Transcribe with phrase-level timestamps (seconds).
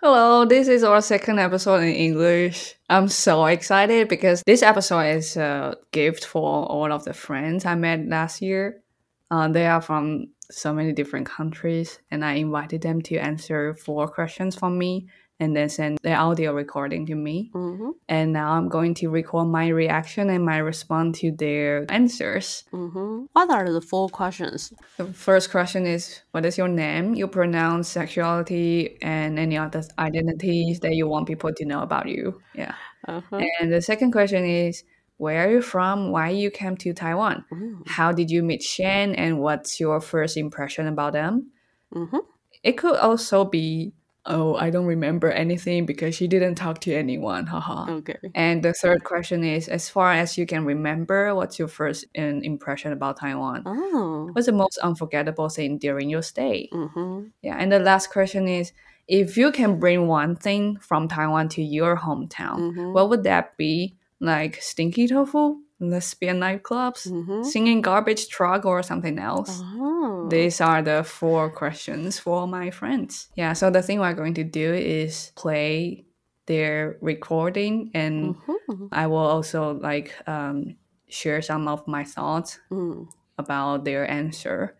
[0.00, 2.76] Hello, this is our second episode in English.
[2.88, 7.74] I'm so excited because this episode is a gift for all of the friends I
[7.74, 8.80] met last year.
[9.28, 14.06] Uh, they are from so many different countries, and I invited them to answer four
[14.06, 15.08] questions from me
[15.40, 17.50] and then send the audio recording to me.
[17.54, 17.90] Mm-hmm.
[18.08, 22.64] And now I'm going to record my reaction and my response to their answers.
[22.72, 23.26] Mm-hmm.
[23.32, 24.72] What are the four questions?
[24.96, 27.14] The first question is What is your name?
[27.14, 32.40] You pronounce sexuality and any other identities that you want people to know about you.
[32.54, 32.74] Yeah.
[33.06, 33.40] Uh-huh.
[33.60, 34.82] And the second question is
[35.18, 36.10] Where are you from?
[36.10, 37.44] Why you came to Taiwan?
[37.52, 37.86] Mm.
[37.86, 39.14] How did you meet Shen?
[39.14, 41.52] And what's your first impression about them?
[41.94, 42.20] Mhm.
[42.64, 43.92] It could also be
[44.30, 47.46] Oh, I don't remember anything because she didn't talk to anyone.
[47.46, 47.90] Haha.
[47.98, 48.18] Okay.
[48.34, 52.20] And the third question is as far as you can remember, what's your first uh,
[52.22, 53.62] impression about Taiwan?
[53.64, 54.28] Oh.
[54.32, 56.68] What's the most unforgettable thing during your stay?
[56.72, 57.28] Mm-hmm.
[57.42, 58.72] Yeah, and the last question is
[59.08, 62.92] if you can bring one thing from Taiwan to your hometown, Mhm.
[62.92, 63.96] what would that be?
[64.20, 67.44] Like stinky tofu, lesbian nightclubs, Mhm.
[67.44, 69.60] singing garbage truck, or something else?
[69.64, 70.26] Oh.
[70.30, 73.28] These are the four questions for my friends.
[73.36, 76.04] Yeah, so the thing we're going to do is play
[76.46, 78.88] their recording and Mhm.
[78.92, 80.76] I will also like um,
[81.08, 83.06] share some of my thoughts Mm.
[83.38, 84.74] about their answer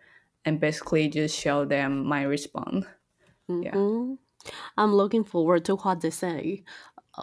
[0.44, 2.86] and basically just show them my response.
[3.48, 3.72] Yeah.
[3.74, 4.18] Mhm.
[4.76, 6.64] I'm looking forward to what they say.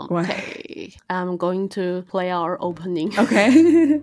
[0.09, 0.64] Right.
[0.84, 0.92] Okay.
[1.08, 3.19] I'm going to play our opening.
[3.19, 4.03] Okay.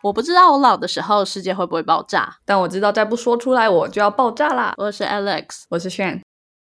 [0.00, 2.36] 我不知道我老的时候世界会不会爆炸。
[2.44, 4.74] 但我知道再不说出来我就要爆炸啦。
[4.78, 5.64] 我是 Alex。
[5.68, 6.25] 我是 Shan。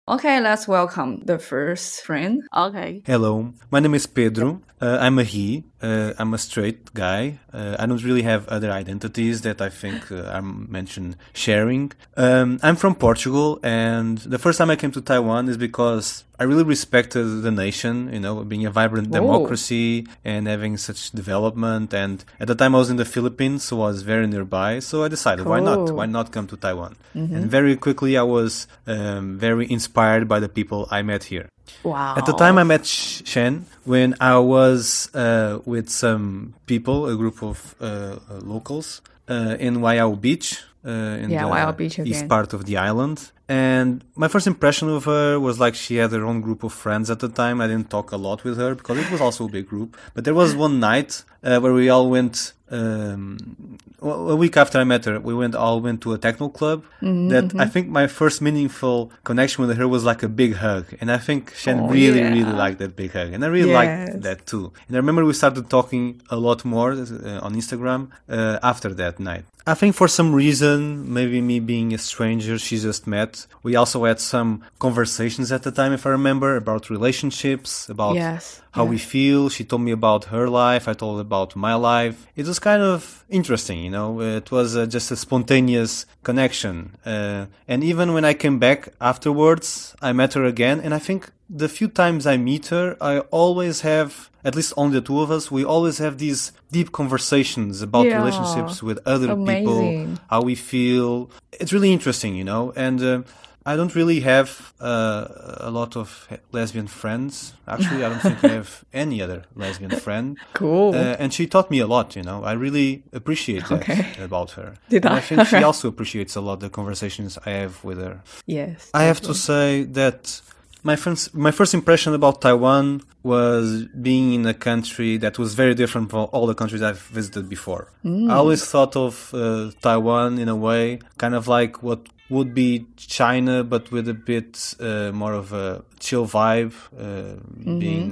[0.08, 2.42] Okay, let's welcome the first friend.
[2.58, 3.04] Okay.
[3.06, 4.60] Hello, my name is Pedro.
[4.82, 5.64] Uh, I'm a he.
[5.80, 7.40] Uh, I'm a straight guy.
[7.54, 11.92] Uh, I don't really have other identities that I think uh, are mentioned sharing.
[12.18, 16.44] Um, I'm from Portugal, and the first time I came to Taiwan is because I
[16.46, 19.20] really respected the nation, you know, being a vibrant Whoa.
[19.20, 21.94] democracy and having such development.
[21.94, 24.80] And at the time I was in the Philippines, so I was very nearby.
[24.80, 25.82] So I decided, why not?
[25.98, 26.96] Why not come to Taiwan?
[27.14, 28.52] And very quickly I was
[28.88, 31.48] um, very inspired by the people I met here.
[31.84, 32.16] Wow.
[32.20, 33.54] At the time, I met Sh- Shen
[33.94, 38.88] when I was uh, with some people, a group of uh, uh, locals,
[39.30, 40.48] uh, in Waiao Beach,
[40.86, 40.90] uh,
[41.24, 42.30] in Yeah, the Beach east again.
[42.30, 43.32] part of the island.
[43.52, 47.10] And my first impression of her was like she had her own group of friends
[47.10, 47.60] at the time.
[47.60, 49.98] I didn't talk a lot with her because it was also a big group.
[50.14, 52.54] But there was one night uh, where we all went.
[52.72, 56.84] Um, a week after I met her, we went all went to a techno club.
[57.02, 60.86] Mm-hmm, that I think my first meaningful connection with her was like a big hug,
[61.00, 62.30] and I think Shen Oh, really, yeah.
[62.38, 63.80] really liked that big hug, and I really Yes.
[63.82, 64.66] liked that too.
[64.88, 69.20] And I remember we started talking a lot more uh, on Instagram uh, after that
[69.20, 69.46] night.
[69.68, 70.80] I think for some reason,
[71.14, 75.72] maybe me being a stranger she just met, we also had some conversations at the
[75.72, 78.44] time, if I remember, about relationships, about Yes.
[78.72, 78.90] how yeah.
[78.90, 79.50] we feel.
[79.50, 80.88] She told me about her life.
[80.88, 82.18] I told her about my life.
[82.36, 84.22] It was kind of interesting, you know.
[84.22, 86.96] It was uh, just a spontaneous connection.
[87.06, 90.80] Uh, and even when I came back afterwards, I met her again.
[90.80, 95.00] And I think the few times I meet her, I always have, at least only
[95.00, 98.18] the two of us, we always have these deep conversations about Yeah.
[98.22, 99.66] relationships with other Amazing.
[99.66, 101.30] people, how we feel.
[101.60, 102.72] It's really interesting, you know.
[102.76, 103.22] And uh,
[103.66, 105.28] I don't really have uh,
[105.58, 107.54] a lot of lesbian friends.
[107.68, 110.38] Actually, I don't think I have any other lesbian friend.
[110.54, 110.96] Cool.
[110.96, 112.44] Uh, and she taught me a lot, you know.
[112.44, 114.24] I really appreciate that Okay.
[114.24, 114.76] about her.
[114.90, 115.18] Did and I?
[115.18, 118.22] I think she also appreciates a lot the conversations I have with her.
[118.48, 118.90] yes.
[118.94, 120.42] I have to say that
[120.84, 125.76] my first, my first impression about Taiwan was being in a country that was very
[125.76, 127.92] different from all the countries I've visited before.
[128.04, 132.00] I always thought of uh, Taiwan in a way, kind of like what
[132.32, 137.36] would be China, but with a bit uh, more of a chill vibe, uh,
[137.80, 138.06] being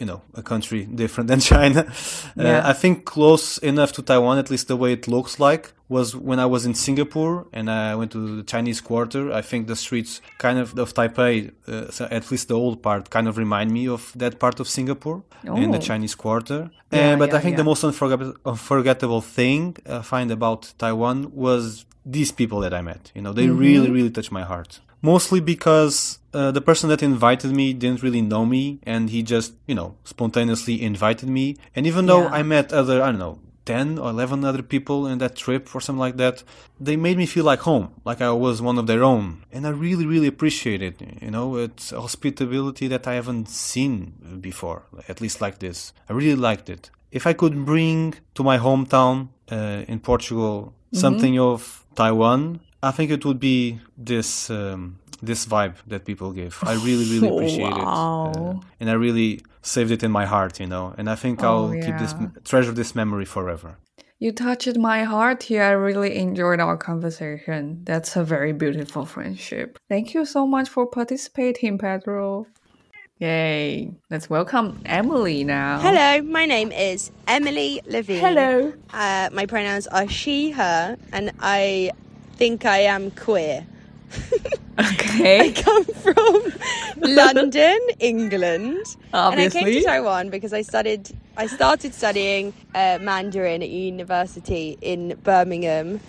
[0.00, 1.80] you know a country different than China.
[2.36, 2.58] Yeah.
[2.64, 6.16] Uh, I think close enough to Taiwan, at least the way it looks like, was
[6.28, 9.22] when I was in Singapore and I went to the Chinese Quarter.
[9.40, 11.34] I think the streets kind of of Taipei,
[11.68, 14.66] uh, so at least the old part, kind of remind me of that part of
[14.68, 15.88] Singapore in the Oh.
[15.90, 16.60] Chinese Quarter.
[16.92, 21.18] Yeah, Uh, but yeah, I think the most unforgettable, unforgettable thing I find about Taiwan
[21.46, 23.10] was these people that I met.
[23.14, 23.58] You know, they Mm-hmm.
[23.66, 24.80] really, really touched my heart.
[25.02, 29.52] Mostly because uh, the person that invited me didn't really know me, and he just,
[29.66, 31.56] you know, spontaneously invited me.
[31.74, 32.38] And even though Yeah.
[32.38, 35.80] I met other, I don't know, 10 or 11 other people in that trip or
[35.80, 36.44] something like that
[36.80, 39.70] they made me feel like home like i was one of their own and i
[39.70, 45.40] really really appreciate it you know it's hospitality that i haven't seen before at least
[45.40, 49.16] like this i really liked it if i could bring to my hometown
[49.50, 53.78] uh, in portugal something of taiwan i think it would be
[54.12, 57.84] this um, this vibe that people give i really really appreciate it
[58.28, 59.30] uh, and i really
[59.62, 62.14] saved it in my heart you know and i think Oh, i'll keep this
[62.50, 63.70] treasure this memory forever
[64.18, 65.62] You touched my heart here.
[65.72, 67.62] I really enjoyed our conversation.
[67.84, 69.68] That's a very beautiful friendship.
[69.92, 72.46] Thank you so much for participating, Pedro.
[73.18, 73.90] Yay.
[74.10, 75.78] Let's welcome Emily now.
[75.80, 78.20] Hello, my name is Emily Levine.
[78.20, 78.74] Hello.
[78.92, 81.92] Uh, my pronouns are she, her, and I
[82.34, 83.66] think I am queer.
[84.78, 85.40] Okay.
[85.40, 86.52] I come from
[87.14, 88.84] London, England,
[89.14, 91.10] and I came to Taiwan because I studied.
[91.38, 96.00] I started studying uh, Mandarin at university in Birmingham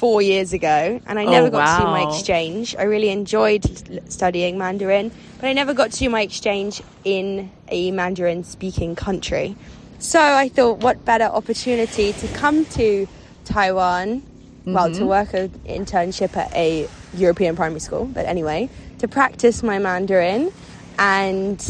[0.00, 2.74] four years ago, and I Oh, never got to do my exchange.
[2.78, 3.64] I really enjoyed
[4.10, 9.54] studying Mandarin, but I never got to do my exchange in a Mandarin speaking country.
[9.98, 13.06] So I thought, what better opportunity to come to
[13.44, 14.22] Taiwan,
[14.64, 14.98] well, Mm-hmm.
[15.00, 18.70] to work an internship at a European primary school, but anyway,
[19.00, 20.50] to practice my Mandarin
[20.98, 21.60] and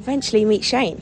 [0.00, 1.00] eventually meet Shane.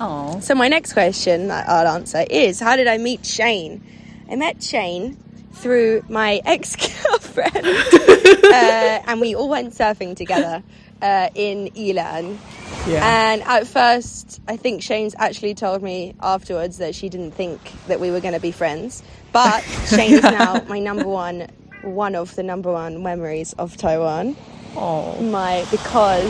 [0.00, 0.40] Oh.
[0.40, 3.82] So my next question that I'll answer is how did I meet Shane?
[4.30, 5.16] I met Shane
[5.56, 7.56] through my ex-girlfriend
[8.44, 10.62] uh, and we all went surfing together
[11.02, 12.38] uh, in Yilan.
[12.86, 13.32] Yeah.
[13.32, 18.00] And at first, I think Shane's actually told me afterwards that she didn't think that
[18.00, 19.02] we were going to be friends.
[19.32, 21.48] But Shane is now my number one,
[21.82, 24.36] one of the number one memories of Taiwan
[24.76, 25.20] oh.
[25.22, 26.24] my because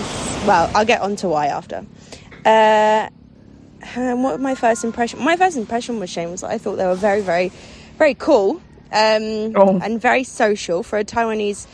[0.46, 1.84] well i'll get on to why after
[2.44, 3.08] uh
[3.94, 6.86] and what my first impression my first impression with shane was that i thought they
[6.86, 7.50] were very very
[7.98, 8.60] very cool
[8.92, 9.78] um Oh.
[9.82, 11.66] and very social for a taiwanese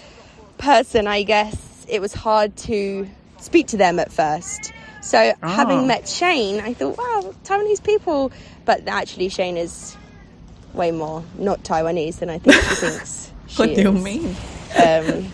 [0.59, 3.06] person i guess it was hard to
[3.38, 4.73] speak to them at first
[5.03, 5.49] so Ah.
[5.49, 8.31] having met shane i thought wow taiwanese people
[8.64, 9.97] but actually shane is
[10.75, 14.37] way more not taiwanese than i think she thinks she What do you is mean?
[14.82, 15.31] um,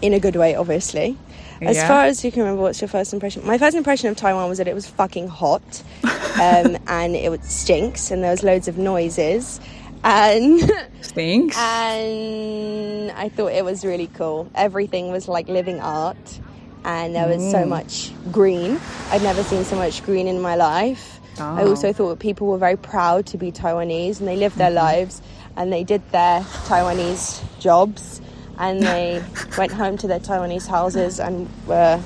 [0.00, 1.16] in a good way, obviously.
[1.60, 1.86] As Yeah.
[1.86, 3.46] far as you can remember, what's your first impression?
[3.46, 8.10] My first impression of Taiwan was that it was fucking hot, um, and it stinks,
[8.10, 9.60] and there was loads of noises,
[10.04, 10.70] and
[11.00, 11.56] Stinks.
[11.58, 14.50] and I thought it was really cool.
[14.54, 16.40] Everything was like living art,
[16.84, 17.68] and there was so mm.
[17.68, 18.80] much green.
[19.10, 21.20] I'd never seen so much green in my life.
[21.38, 21.70] I Oh.
[21.70, 24.86] also thought people were very proud to be Taiwanese, and they lived their mm-hmm.
[24.86, 25.22] lives,
[25.56, 28.20] and they did their Taiwanese jobs,
[28.58, 29.22] and they
[29.58, 32.00] went home to their Taiwanese houses and were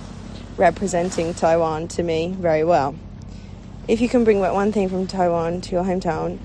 [0.56, 2.94] representing Taiwan to me very well.
[3.88, 6.38] If you can bring one thing from Taiwan to your hometown,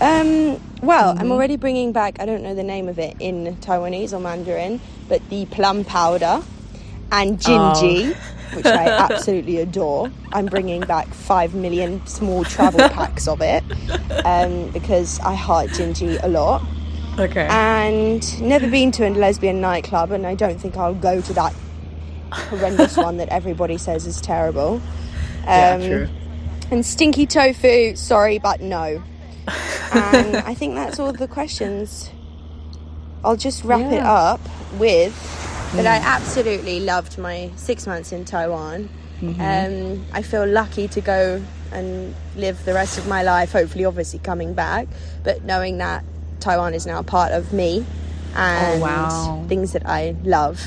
[0.00, 4.12] um, well, I'm already bringing back, I don't know the name of it in Taiwanese
[4.12, 6.42] or Mandarin, but the plum powder
[7.12, 8.14] and gingy,
[8.54, 10.10] which I absolutely adore.
[10.32, 13.62] I'm bringing back five million small travel packs of it
[14.24, 16.62] um, because I heart gingy a lot.
[17.18, 17.46] okay.
[17.50, 21.54] And never been to a lesbian nightclub, and I don't think I'll go to that
[22.32, 24.82] horrendous one that everybody says is terrible.
[25.44, 26.08] yeah, Um, true.
[26.70, 29.02] and stinky tofu, sorry, but no.
[29.46, 32.10] Um, and I think that's all the questions.
[33.24, 34.40] I'll just wrap it up
[34.78, 35.14] with
[35.74, 36.04] that I mm.
[36.04, 38.88] absolutely loved my six months in Taiwan.
[39.20, 39.40] Mm-hmm.
[39.40, 41.42] Um, I feel lucky to go
[41.72, 44.86] and live the rest of my life, hopefully, obviously, coming back,
[45.24, 46.04] but knowing that
[46.40, 47.84] Taiwan is now a part of me
[48.34, 49.44] oh, and wow.
[49.48, 50.60] things that I love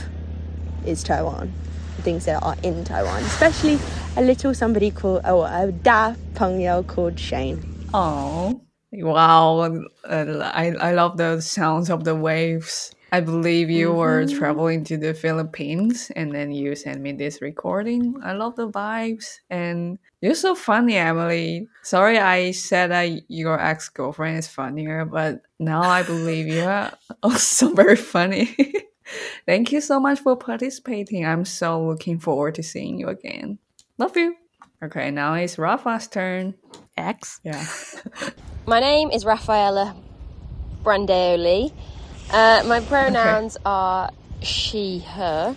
[0.85, 1.53] is Taiwan.
[2.01, 3.77] Things that are in Taiwan, especially
[4.15, 7.59] a little somebody called oh a da 朋友 called Shane.
[7.93, 9.83] Oh, wow.
[10.07, 12.91] I, I love the sounds of the waves.
[13.11, 14.37] I believe you were Mm-hmm.
[14.37, 18.15] traveling to the Philippines and then you sent me this recording.
[18.23, 19.39] I love the vibes.
[19.49, 21.67] And you're so funny, Emily.
[21.81, 26.93] Sorry I said that your ex girlfriend is funnier, but now I believe you are
[27.23, 28.55] also very funny.
[29.47, 31.25] Thank you so much for participating.
[31.25, 33.57] I'm so looking forward to seeing you again.
[33.97, 34.35] Love you.
[34.83, 36.53] Okay, now it's Rafa's turn.
[36.99, 37.41] X.
[37.43, 37.65] Yeah.
[38.67, 39.95] My name is Raffaella
[40.83, 41.71] Brandeoli.
[42.31, 44.11] Uh, my pronouns are
[44.43, 45.55] she, her.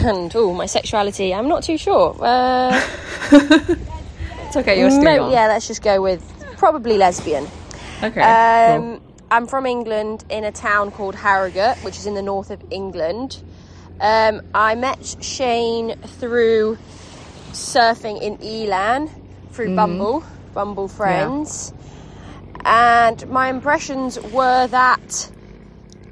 [0.00, 2.16] And, oh, my sexuality, I'm not too sure.
[2.20, 2.84] Uh,
[4.48, 6.24] It's okay, you're still mo- yeah, let's just go with
[6.56, 7.46] probably lesbian.
[8.02, 8.22] Okay.
[8.22, 9.02] Um, cool.
[9.30, 13.42] I'm from England in a town called Harrogate, which is in the north of England.
[14.00, 16.78] Um, I met Shane through
[17.52, 19.10] surfing in Yilan
[19.50, 20.24] through Bumble,
[20.58, 21.72] Bumble Friends.
[22.64, 25.30] and my impressions were that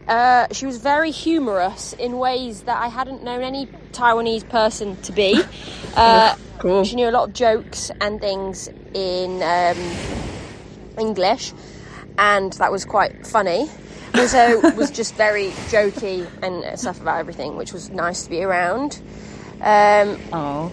[0.06, 5.10] uh, she was very humorous in ways that I hadn't known any Taiwanese person to
[5.12, 5.42] be.
[5.96, 6.84] Uh, Cool.
[6.84, 9.78] She knew a lot of jokes and things in um,
[10.98, 11.52] English,
[12.18, 13.68] and that was quite funny.
[14.14, 19.00] Also, was just very jokey and stuff about everything, which was nice to be around.
[19.60, 20.70] Um, Oh.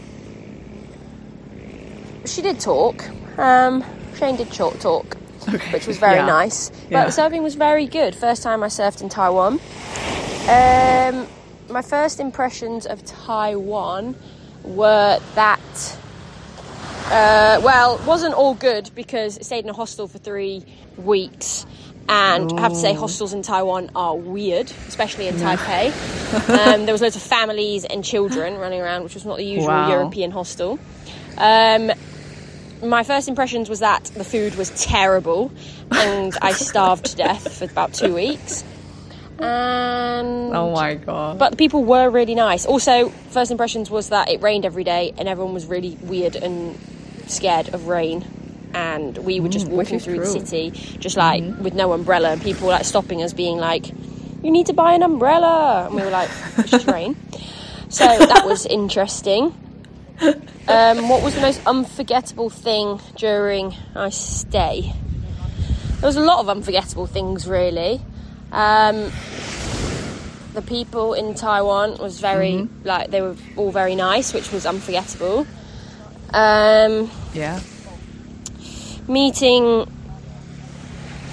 [2.26, 3.04] she did talk.
[3.38, 3.84] Um,
[4.16, 5.18] Shane did short talk,
[5.54, 5.72] Okay.
[5.72, 6.26] which was very Yeah.
[6.26, 6.70] nice.
[6.70, 7.06] But Yeah.
[7.08, 8.16] surfing was very good.
[8.16, 9.60] First time I surfed in Taiwan.
[10.48, 11.28] Um,
[11.70, 14.16] my first impressions of Taiwan
[14.64, 15.98] were that,
[17.08, 20.64] uh, well, wasn't all good because I stayed in a hostel for three
[20.98, 21.66] weeks.
[22.10, 25.88] And I have to say, hostels in Taiwan are weird, especially in Taipei.
[26.50, 29.68] um, there was loads of families and children running around, which was not the usual
[29.70, 29.90] Wow.
[29.90, 30.78] European hostel.
[31.38, 31.92] Um,
[32.84, 35.52] my first impressions was that the food was terrible
[35.92, 38.64] and I starved to death for about two weeks.
[39.40, 41.40] And Oh my god.
[41.40, 42.66] but the people were really nice.
[42.66, 46.78] Also, first impressions was that it rained every day and everyone was really weird and
[47.28, 48.26] scared of rain.
[48.74, 50.36] And we were just Mm, walking through the true.
[50.36, 50.46] Mm-hmm.
[50.46, 53.88] city, just like with no umbrella, and people were like stopping us, being like,
[54.42, 57.16] "You need to buy an umbrella," and we were like, "It's just rain."
[57.90, 59.54] So that was interesting.
[60.68, 64.94] Um, what was the most unforgettable thing during my stay?
[66.00, 68.02] There was a lot of unforgettable things, really.
[68.52, 69.12] Um,
[70.54, 72.88] the people in Taiwan was very Mm-hmm.
[72.88, 75.46] like they were all very nice, which was unforgettable.
[76.34, 77.60] Um, yeah.
[79.08, 79.86] meeting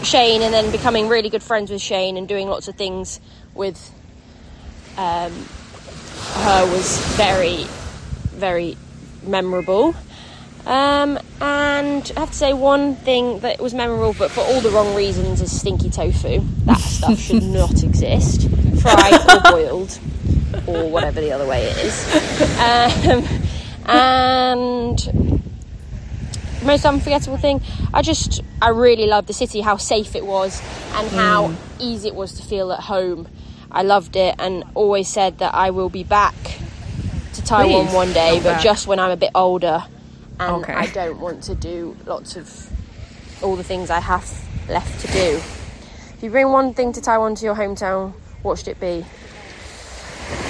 [0.03, 3.21] Shane and then becoming really good friends with Shane and doing lots of things
[3.55, 3.79] with
[4.97, 5.33] um,
[6.35, 7.67] her was very,
[8.41, 8.77] very
[9.23, 9.95] memorable.
[10.67, 14.71] Um, and I have to say, one thing that was memorable, but for all the
[14.71, 16.41] wrong reasons, is stinky tofu.
[16.65, 18.49] That stuff should not exist,
[18.83, 19.99] fried or boiled,
[20.67, 21.97] or whatever the other way it is.
[22.61, 23.25] Um,
[23.87, 25.41] and
[26.63, 27.61] most unforgettable thing
[27.95, 30.61] i just i really loved the city how safe it was
[30.95, 33.27] and how easy it was to feel at home
[33.73, 36.35] i loved it and always said that i will be back
[37.35, 39.85] to taiwan Please, one day go but just when i'm a bit older
[40.39, 40.73] and Okay.
[40.75, 42.71] i don't want to do lots of
[43.43, 44.29] all the things i have
[44.69, 45.41] left to do
[46.15, 49.05] if you bring one thing to taiwan to your hometown what should it be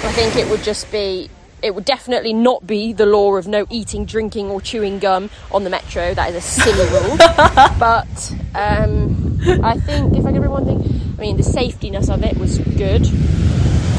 [0.03, 1.29] i think it would just be
[1.63, 5.63] it would definitely not be the law of no eating, drinking, or chewing gum on
[5.63, 6.11] the metro.
[6.11, 7.17] That is a silly rule.
[7.77, 12.23] but um, I think if I could bring one thing, I mean, the safetyness of
[12.23, 13.05] it was good.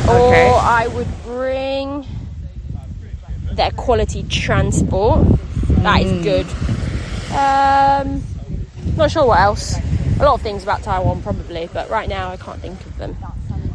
[0.08, 0.50] Okay.
[0.50, 2.04] Or I would bring
[3.56, 5.26] their quality transport.
[5.82, 6.46] That is good.
[7.32, 8.22] Um,
[8.96, 9.76] not sure what else.
[10.20, 13.16] A lot of things about Taiwan, probably, but right now I can't think of them.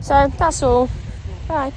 [0.02, 0.90] So that's all.
[1.48, 1.74] Bye.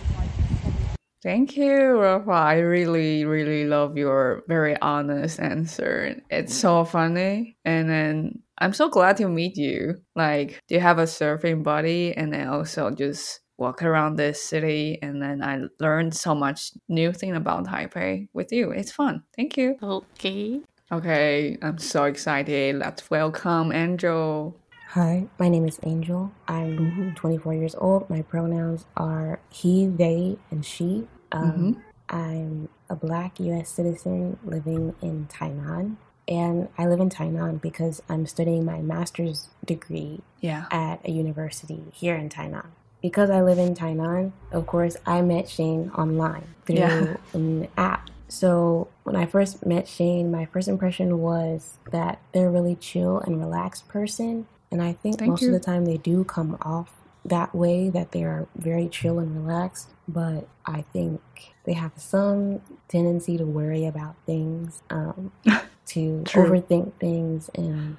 [1.23, 2.31] Thank you, Rafa.
[2.31, 6.17] I really, really love your very honest answer.
[6.31, 7.59] It's so funny.
[7.65, 9.97] And then I'm so glad to meet you.
[10.17, 12.15] Like, do you have a surfing buddy?
[12.15, 14.99] And then also just walk around this city.
[15.03, 18.71] And then I learned so much new thing about Taipei with you.
[18.73, 19.23] It's fun.
[19.37, 19.77] Thank you.
[19.83, 20.61] Okay.
[20.93, 22.75] Okay, I'm so excited.
[22.75, 24.57] Let's welcome Angel.
[24.89, 26.33] Hi, my name is Angel.
[26.49, 28.11] I'm 24 years old.
[28.11, 31.07] My pronouns are he, they, and she.
[31.31, 35.97] Um, I'm a black US citizen living in Tainan.
[36.27, 40.67] And I live in Tainan because I'm studying my master's degree Yeah.
[40.73, 42.67] at a university here in Tainan.
[43.03, 47.17] Because I live in Tainan, of course, I met Shane online through Yeah.
[47.33, 48.11] an app.
[48.29, 53.19] So when I first met Shane, my first impression was that they're a really chill
[53.21, 54.47] and relaxed person.
[54.71, 55.49] And I think Thank most you.
[55.49, 56.93] of the time they do come off
[57.25, 59.89] that way, that they are very chill and relaxed.
[60.07, 61.21] But I think
[61.65, 65.33] they have some tendency to worry about things, um,
[65.87, 66.45] to True.
[66.49, 67.97] overthink things, and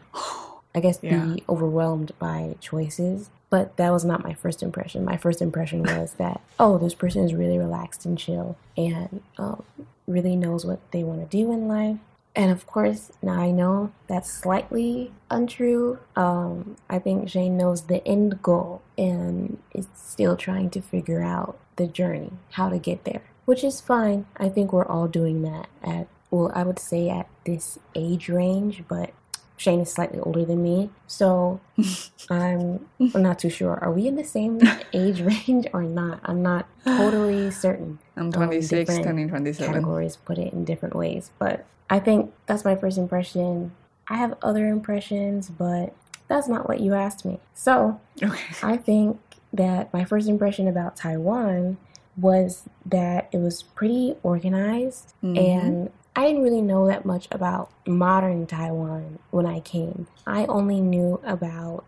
[0.73, 1.25] I guess Yeah.
[1.25, 3.29] be overwhelmed by choices.
[3.51, 5.05] But that was not my first impression.
[5.05, 9.63] My first impression was that, oh, this person is really relaxed and chill and um,
[10.07, 11.97] really knows what they want to do in life.
[12.33, 15.99] And of course, now I know that's slightly untrue.
[16.15, 21.59] Um, I think Shane knows the end goal and is still trying to figure out
[21.75, 24.27] the journey, how to get there, which is fine.
[24.37, 28.85] I think we're all doing that at, well, I would say at this age range,
[28.87, 29.11] but
[29.61, 30.89] Shane is slightly older than me.
[31.05, 31.61] So
[32.31, 33.75] I'm, I'm not too sure.
[33.75, 34.59] Are we in the same
[34.93, 36.19] age range or not?
[36.23, 39.71] I'm not totally certain I'm um, 26, different turning 27.
[39.71, 41.29] categories put it in different ways.
[41.37, 43.71] But I think that's my first impression.
[44.07, 45.93] I have other impressions, but
[46.27, 47.39] that's not what you asked me.
[47.53, 48.55] So Okay.
[48.63, 49.19] I think
[49.53, 51.77] that my first impression about Taiwan
[52.17, 58.45] was that it was pretty organized and I didn't really know that much about modern
[58.45, 60.07] Taiwan when I came.
[60.27, 61.85] I only knew about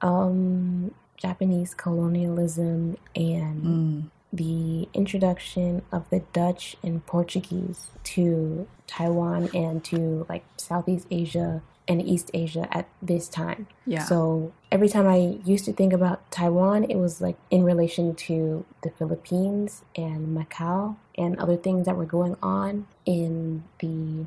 [0.00, 10.26] um, Japanese colonialism and the introduction of the Dutch and Portuguese to Taiwan and to
[10.28, 13.66] like Southeast Asia and East Asia at this time.
[13.86, 14.04] Yeah.
[14.04, 18.64] So every time I used to think about Taiwan, it was like in relation to
[18.82, 24.26] the Philippines and Macau and other things that were going on in the,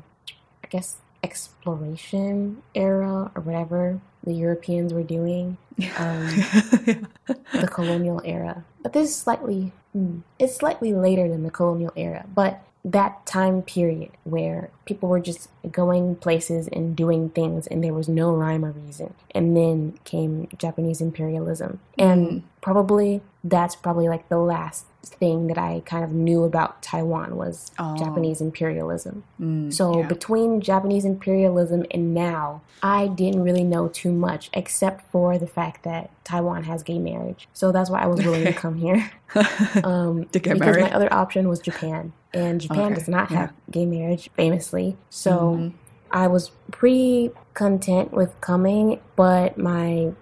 [0.64, 5.56] I guess, exploration era or whatever the Europeans were doing,
[5.98, 6.26] um,
[7.52, 8.64] the colonial era.
[8.82, 12.62] But this is slightly, hmm, it's slightly later than the colonial era, but
[12.92, 18.08] that time period where people were just going places and doing things and there was
[18.08, 19.12] no rhyme or reason.
[19.34, 21.80] And then came Japanese imperialism.
[21.98, 27.36] And probably that's probably like the last thing that I kind of knew about Taiwan
[27.36, 27.96] was Oh.
[27.96, 29.22] Japanese imperialism.
[29.40, 30.06] Mm, So yeah.
[30.06, 35.82] between Japanese imperialism and now, I didn't really know too much except for the fact
[35.84, 37.48] that Taiwan has gay marriage.
[37.52, 39.10] So that's why I was willing to come here.
[39.84, 40.84] Um, To get because married.
[40.84, 43.36] my other option was Japan, and Japan Okay, does not yeah.
[43.38, 44.96] have gay marriage, famously.
[45.10, 45.76] So Mm-hmm.
[46.10, 50.12] I was pretty content with coming, but my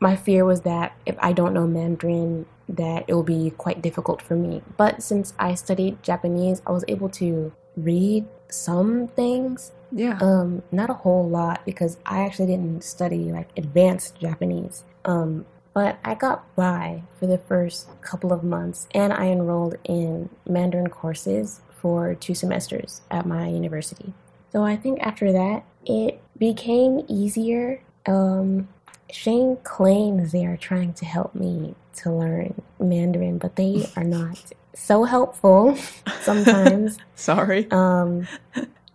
[0.00, 4.20] my fear was that if I don't know Mandarin, that it will be quite difficult
[4.20, 4.62] for me.
[4.76, 10.18] But since I studied Japanese, I was able to read some things yeah.
[10.20, 14.84] um, not a whole lot because I actually didn't study like advanced Japanese.
[15.04, 20.28] Um, but I got by for the first couple of months and I enrolled in
[20.48, 24.12] Mandarin courses for two semesters at my university.
[24.52, 27.82] So I think after that, it became easier.
[28.06, 28.68] Um,
[29.10, 34.42] Shane claims they are trying to help me to learn Mandarin, but they are not
[34.74, 35.76] so helpful
[36.20, 36.98] sometimes.
[37.14, 37.70] Sorry.
[37.70, 38.26] Um,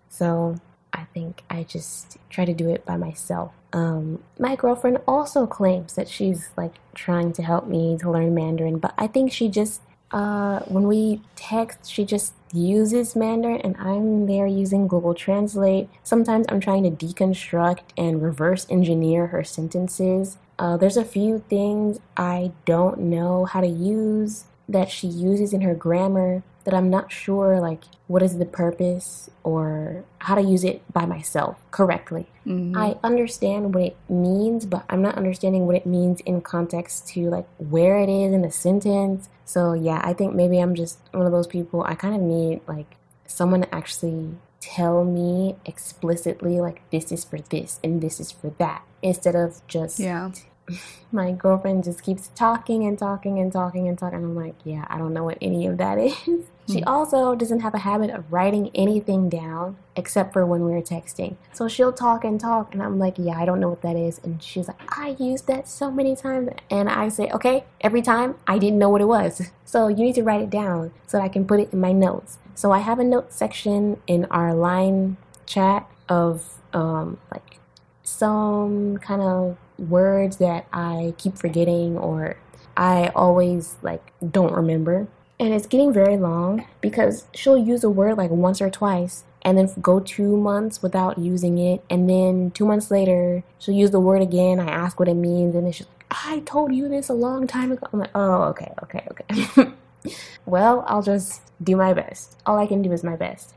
[0.10, 0.60] so
[0.98, 3.54] I think I just try to do it by myself.
[3.72, 8.80] Um, my girlfriend also claims that she's like trying to help me to learn Mandarin,
[8.80, 14.26] but I think she just uh, when we text, she just uses Mandarin, and I'm
[14.26, 15.90] there using Google Translate.
[16.04, 20.38] Sometimes I'm trying to deconstruct and reverse engineer her sentences.
[20.58, 25.62] Uh, there's a few things I don't know how to use that she uses in
[25.62, 30.66] her grammar that I'm not sure like what is the purpose or how to use
[30.66, 32.28] it by myself correctly.
[32.46, 32.78] Mm-hmm.
[32.78, 37.30] I understand what it means, but I'm not understanding what it means in context to
[37.30, 39.30] like where it is in the sentence.
[39.46, 42.60] So yeah, I think maybe I'm just one of those people I kind of need
[42.68, 48.30] like someone to actually tell me explicitly like this is for this and this is
[48.30, 50.32] for that instead of just Yeah.
[51.14, 54.20] my girlfriend just keeps talking and talking and talking and talking.
[54.20, 56.44] I'm like, yeah, I don't know what any of that is.
[56.70, 61.38] She also doesn't have a habit of writing anything down except for when we're texting.
[61.54, 64.20] So she'll talk and talk, and I'm like, yeah, I don't know what that is.
[64.24, 66.50] And she's like, I used that so many times.
[66.70, 69.52] And I say, okay, every time I didn't know what it was.
[69.68, 71.92] So you need to write it down so that I can put it in my
[71.92, 72.38] notes.
[72.56, 77.60] So I have a note section in our line chat of um, like
[78.02, 82.38] some kind of words that I keep forgetting or
[82.78, 85.08] I always like don't remember.
[85.40, 89.58] And it's getting very long because she'll use a word like once or twice and
[89.58, 91.84] then go two months without using it.
[91.90, 94.60] And then two months later, she'll use the word again.
[94.60, 95.56] I ask what it means.
[95.56, 97.88] And then she's like, I told you this a long time ago.
[97.94, 99.72] I'm like, oh, okay, okay, okay.
[100.46, 102.38] well, I'll just do my best.
[102.46, 103.54] All I can do is my best.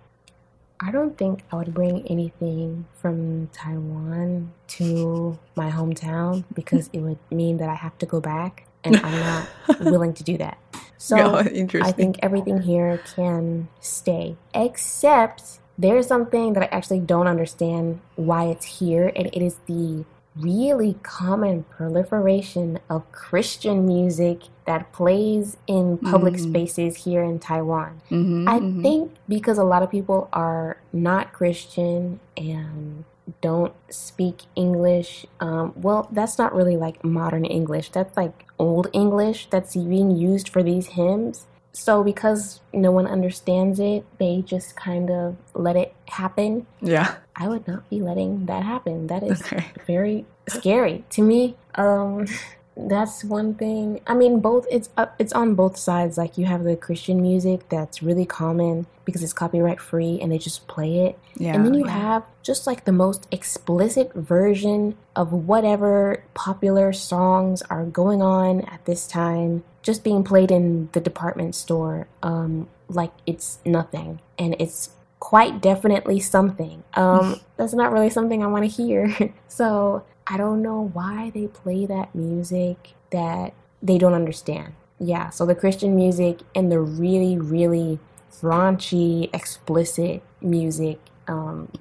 [0.82, 7.18] I don't think I would bring anything from Taiwan to my hometown because it would
[7.30, 10.56] mean that I have to go back, and I'm not willing to do that.
[11.00, 11.16] So
[11.52, 18.00] Yeah, I think everything here can stay, except there's something that I actually don't understand
[18.16, 20.04] why it's here, and it is the
[20.36, 28.02] really common proliferation of Christian music that plays in public spaces here in Taiwan.
[28.10, 33.04] Mm-hmm, I think because a lot of people are not Christian and
[33.40, 35.26] don't speak English.
[35.40, 37.90] Um, well, that's not really like modern English.
[37.90, 41.46] That's like old English that's being used for these hymns.
[41.72, 46.66] So because no one understands it, they just kind of let it happen.
[46.80, 47.14] Yeah.
[47.36, 49.06] I would not be letting that happen.
[49.06, 49.66] That is Okay.
[49.86, 51.56] very scary to me.
[51.76, 52.26] Um,
[52.76, 54.00] that's one thing.
[54.06, 56.16] I mean, both it's uh, it's on both sides.
[56.16, 60.38] Like you have the Christian music that's really common because it's copyright free and they
[60.38, 61.18] just play it.
[61.36, 61.92] Yeah, and then you yeah.
[61.92, 68.84] have just like the most explicit version of whatever popular songs are going on at
[68.84, 74.90] this time just being played in the department store um like it's nothing and it's
[75.20, 76.82] quite definitely something.
[76.94, 79.34] Um that's not really something I want to hear.
[79.48, 84.74] so, I don't know why they play that music that they don't understand.
[85.00, 87.98] Yeah, so the Christian music and the really, really
[88.40, 91.72] raunchy, explicit music um,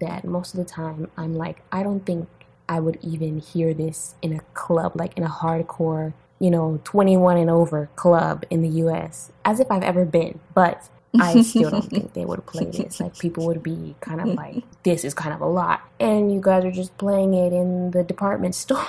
[0.00, 2.28] that most of the time I'm like, I don't think
[2.66, 7.36] I would even hear this in a club, like in a hardcore, you know, 21
[7.36, 10.40] and over club in the US, as if I've ever been.
[10.54, 13.00] But I still don't think they would play this.
[13.00, 15.82] Like people would be kind of like, this is kind of a lot.
[16.00, 18.86] And you guys are just playing it in the department store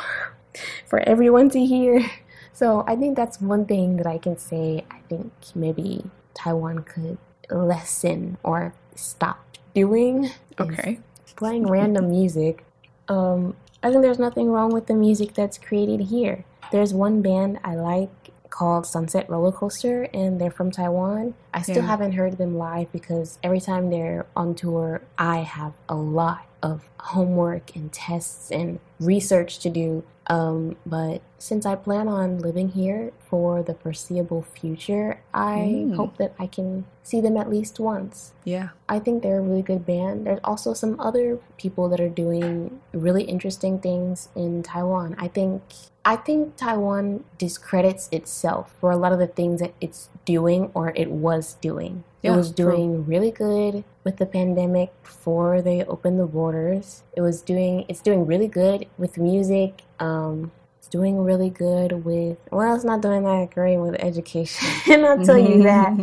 [0.85, 2.09] for everyone to hear.
[2.53, 4.85] So I think that's one thing that I can say.
[4.91, 6.03] I think maybe
[6.33, 7.17] Taiwan could
[7.49, 10.29] lessen or stop doing.
[10.59, 10.99] Okay.
[11.35, 12.65] Playing random music.
[13.07, 16.43] Um, I think there's nothing wrong with the music that's created here.
[16.71, 21.33] There's one band I like called Sunset Roller Coaster, and they're from Taiwan.
[21.53, 21.81] I still Yeah.
[21.87, 26.89] haven't heard them live because every time they're on tour, I have a lot of
[26.99, 30.03] homework and tests and research to do.
[30.27, 35.95] Um, but since I plan on living here for the foreseeable future, I Mm.
[35.95, 38.33] hope that I can see them at least once.
[38.43, 38.69] Yeah.
[38.87, 40.27] I think they're a really good band.
[40.27, 45.15] There's also some other people that are doing really interesting things in Taiwan.
[45.17, 45.63] I think
[46.09, 50.91] I think Taiwan discredits itself for a lot of the things that it's doing or
[50.95, 52.03] it was doing.
[52.23, 52.71] Yeah, it was true.
[52.71, 57.03] doing really good with the pandemic before they opened the borders.
[57.15, 59.83] It was doing it's doing really good with music.
[59.99, 65.05] Um it's doing really good with well, it's not doing that great with education.
[65.05, 65.93] I'll tell you that.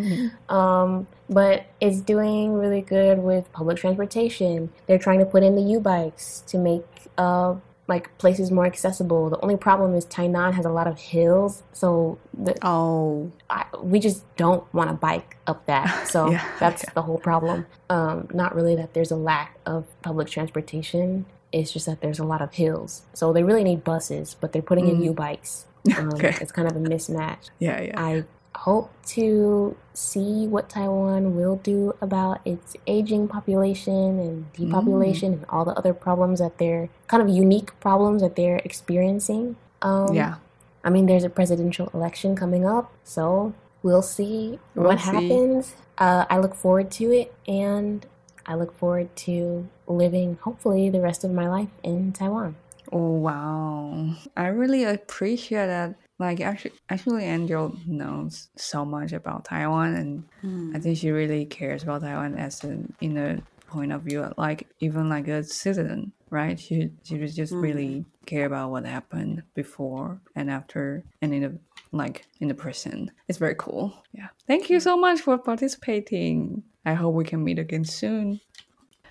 [0.49, 4.73] Um, but it's doing really good with public transportation.
[4.87, 6.87] They're trying to put in the YouBikes to make
[7.19, 7.57] uh,
[7.89, 9.31] like places more accessible.
[9.31, 13.31] The only problem is Tainan has a lot of hills, so the, Oh.
[13.49, 16.09] I, we just don't want to bike up that.
[16.15, 16.91] So Yeah, that's yeah.
[16.95, 17.67] the whole problem.
[17.89, 21.27] Um, not really that there's a lack of public transportation.
[21.53, 23.03] It's just that there's a lot of hills.
[23.15, 25.15] So they really need buses, but they're putting in Mm.
[25.15, 25.65] YouBikes.
[25.97, 26.35] Um, Okay.
[26.41, 27.51] It's kind of a mismatch.
[27.61, 28.01] Yeah, yeah.
[28.01, 28.25] I
[28.57, 35.65] hope to see what Taiwan will do about its aging population and depopulation and all
[35.65, 39.57] the other problems that they're kind of unique problems that they're experiencing.
[39.83, 40.37] Um, yeah.
[40.85, 45.05] I mean, there's a presidential election coming up, so we'll see We'll what see.
[45.07, 45.75] happens.
[45.99, 48.07] Uh, I look forward to it, and
[48.47, 52.57] I look forward to living, hopefully, the rest of my life in Taiwan.
[52.93, 54.15] Oh wow!
[54.37, 55.97] I really appreciate that.
[56.19, 60.79] Like actually, actually, Angel knows so much about Taiwan, and I hmm.
[60.79, 65.09] think she really cares about Taiwan as an in a point of view, like even
[65.09, 66.59] like a citizen, right?
[66.59, 68.25] She she was just really hmm.
[68.25, 71.59] care about what happened before and after, and in the
[71.93, 73.11] like in the present.
[73.29, 73.93] It's very cool.
[74.13, 74.29] Yeah.
[74.47, 76.63] Thank you so much for participating.
[76.85, 78.41] I hope we can meet again soon.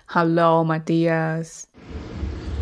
[0.06, 1.66] Hello, Matthias.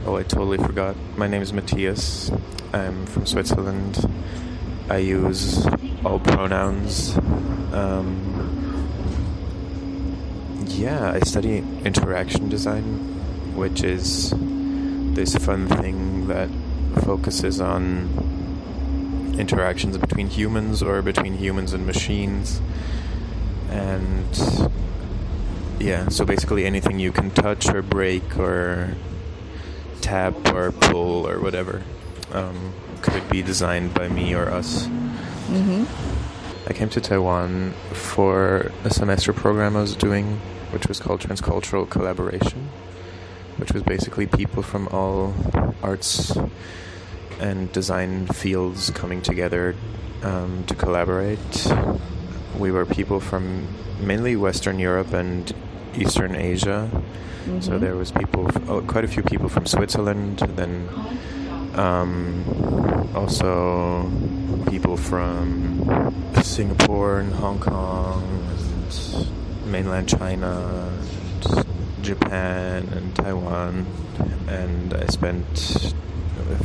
[0.07, 0.97] Oh, I totally forgot.
[1.17, 2.31] My name is Matthias.
[2.75, 4.07] I'm from Switzerland.
[4.91, 5.67] I use
[6.05, 7.17] all pronouns.
[7.73, 8.87] Um,
[10.67, 12.85] yeah, I study interaction design,
[13.57, 16.51] which is this fun thing that
[17.03, 18.11] focuses on
[19.39, 22.61] interactions between humans or between humans and machines.
[23.71, 24.71] And
[25.81, 28.95] yeah, so basically anything you can touch or break or
[30.05, 31.83] tap or pull or whatever
[32.33, 34.87] um, could be designed by me or us.
[36.67, 40.41] I came to Taiwan for a semester program I was doing,
[40.73, 42.69] which was called Transcultural Collaboration,
[43.57, 45.33] which was basically people from all
[45.83, 46.37] arts
[47.41, 49.75] and design fields coming together
[50.23, 51.67] um, to collaborate.
[52.59, 53.67] We were people from
[54.01, 55.51] mainly Western Europe and
[55.97, 56.91] Eastern Asia.
[57.61, 60.89] So there was people, oh, quite a few people from Switzerland, then
[61.75, 62.43] um,
[63.15, 64.11] also
[64.71, 70.91] people from Singapore and Hong Kong and mainland China
[71.45, 73.87] and Japan and Taiwan.
[74.49, 75.95] And I spent,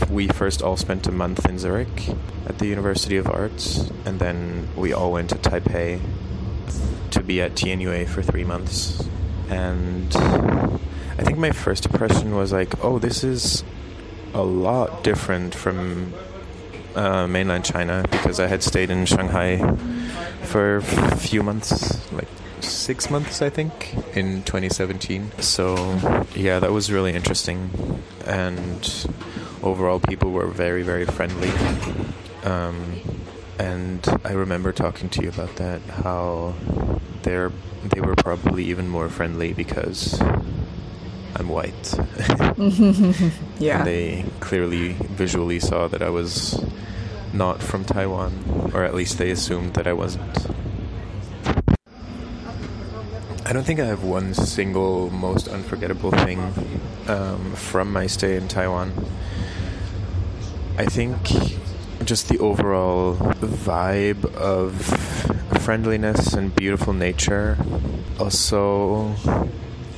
[0.09, 2.09] we first all spent a month in Zurich
[2.47, 5.99] at the University of Arts, and then we all went to Taipei
[7.11, 9.09] to be at TNUA for three months.
[9.49, 13.63] And I think my first impression was like, oh, this is
[14.33, 16.13] a lot different from
[16.95, 19.57] uh, mainland China because I had stayed in Shanghai
[20.43, 22.27] for a few months, like
[22.61, 25.31] six months, I think, in 2017.
[25.39, 25.75] So,
[26.35, 28.01] yeah, that was really interesting.
[28.25, 29.07] And
[29.63, 31.51] overall, people were very, very friendly.
[32.43, 32.99] Um,
[33.57, 36.55] and I remember talking to you about that, how
[37.23, 37.51] they're
[37.83, 40.19] they were probably even more friendly because
[41.35, 41.93] I'm white.
[43.59, 43.79] Yeah.
[43.79, 46.63] And they clearly visually saw that I was
[47.33, 50.47] not from Taiwan, or at least they assumed that I wasn't.
[53.45, 56.39] I don't think I have one single most unforgettable thing
[57.07, 58.93] um, from my stay in Taiwan.
[60.77, 61.17] I think
[62.05, 64.73] just the overall vibe of
[65.59, 67.57] friendliness and beautiful nature.
[68.19, 69.15] Also,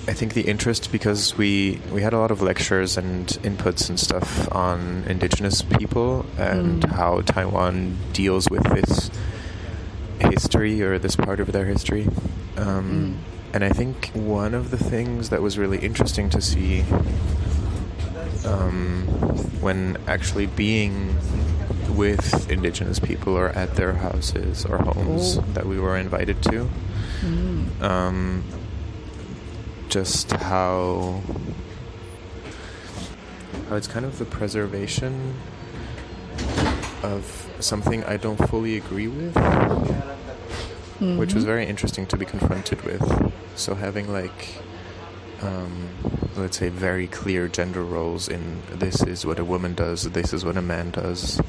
[0.07, 3.99] I think the interest because we we had a lot of lectures and inputs and
[3.99, 9.11] stuff on indigenous people and how Taiwan deals with this
[10.19, 12.07] history or this part of their history.
[12.57, 13.17] Um,
[13.53, 16.85] And I think one of the things that was really interesting to see
[18.47, 19.03] um,
[19.59, 21.17] when actually being
[21.91, 25.41] with indigenous people or at their houses or homes Oh.
[25.53, 26.69] that we were invited to.
[27.81, 28.43] Um,
[29.89, 31.21] just how
[33.69, 35.35] how it's kind of the preservation
[37.03, 39.35] of something I don't fully agree with,
[41.17, 43.03] which was very interesting to be confronted with.
[43.55, 44.61] So having like
[45.41, 45.89] um,
[46.37, 50.45] let's say very clear gender roles in this is what a woman does, this is
[50.45, 51.41] what a man does,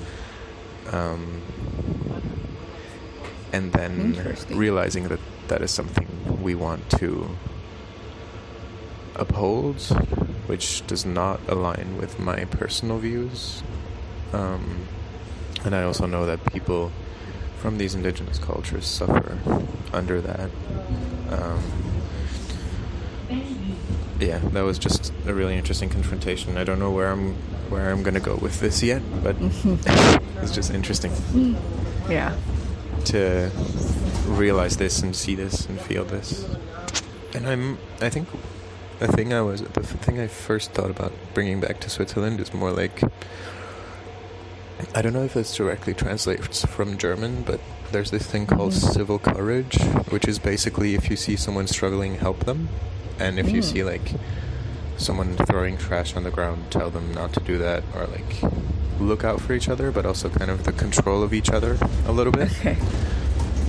[0.90, 1.42] um,
[3.52, 6.08] and then realizing that that is something
[6.42, 7.28] we want to
[9.14, 9.80] uphold,
[10.46, 13.62] which does not align with my personal views.
[14.32, 14.86] Um,
[15.64, 16.90] and I also know that people
[17.58, 19.38] from these indigenous cultures suffer
[19.92, 20.50] under that.
[21.30, 21.62] Um,
[24.22, 26.56] yeah, that was just a really interesting confrontation.
[26.56, 27.34] I don't know where I'm
[27.70, 29.36] where I'm gonna go with this yet, but
[30.42, 31.12] it's just interesting
[32.08, 32.36] Yeah.
[33.06, 33.50] to
[34.26, 36.46] realize this and see this and feel this.
[37.34, 38.28] And I'm, I think,
[38.98, 42.52] the thing I was, the thing I first thought about bringing back to Switzerland is
[42.52, 43.00] more like,
[44.94, 47.60] I don't know if this directly translates from German, but
[47.92, 49.78] there's this thing called civil courage,
[50.10, 52.68] which is basically if you see someone struggling, help them,
[53.18, 54.12] and if you see like
[54.96, 58.42] someone throwing trash on the ground, tell them not to do that, or like
[59.00, 62.12] look out for each other, but also kind of the control of each other a
[62.12, 62.76] little bit Okay.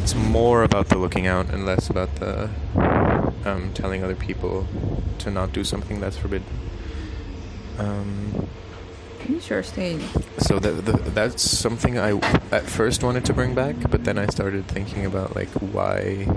[0.02, 2.50] it's more about the looking out and less about the
[3.46, 4.68] um, telling other people
[5.20, 6.48] to not do something that's forbidden.
[7.80, 8.48] Um,
[9.28, 10.02] Interesting.
[10.38, 12.18] so that the, that's something I
[12.52, 16.28] at first wanted to bring back, but then I started thinking about like why